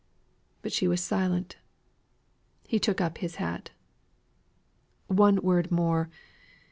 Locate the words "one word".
5.05-5.71